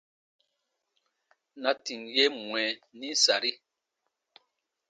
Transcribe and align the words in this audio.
Na 1.61 1.69
tìm 1.83 2.01
ye 2.15 2.25
mwɛ 2.41 2.63
nim 2.97 3.13
sari: 3.23 3.51